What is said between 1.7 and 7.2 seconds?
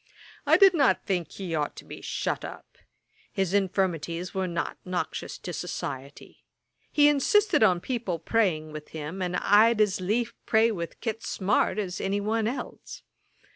to be shut up. His infirmities were not noxious to society. He